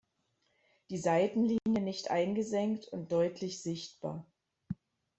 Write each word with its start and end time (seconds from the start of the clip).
Die 0.89 0.97
Seitenlinie 0.97 1.59
nicht 1.79 2.09
eingesenkt 2.09 2.87
und 2.87 3.11
deutlich 3.11 3.61
sichtbar. 3.61 4.25